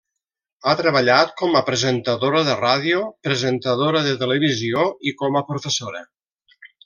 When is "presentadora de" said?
1.67-2.55, 3.29-4.15